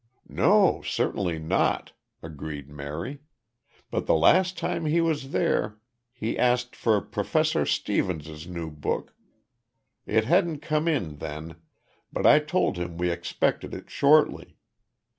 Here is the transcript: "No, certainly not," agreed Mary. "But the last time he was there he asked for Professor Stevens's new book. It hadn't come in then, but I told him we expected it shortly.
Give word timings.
"No, 0.27 0.81
certainly 0.81 1.37
not," 1.37 1.91
agreed 2.23 2.67
Mary. 2.67 3.19
"But 3.91 4.07
the 4.07 4.15
last 4.15 4.57
time 4.57 4.85
he 4.87 4.99
was 4.99 5.29
there 5.29 5.77
he 6.11 6.39
asked 6.39 6.75
for 6.75 6.99
Professor 7.01 7.67
Stevens's 7.67 8.47
new 8.47 8.71
book. 8.71 9.13
It 10.07 10.25
hadn't 10.25 10.63
come 10.63 10.87
in 10.87 11.17
then, 11.17 11.57
but 12.11 12.25
I 12.25 12.39
told 12.39 12.77
him 12.77 12.97
we 12.97 13.11
expected 13.11 13.75
it 13.75 13.91
shortly. 13.91 14.57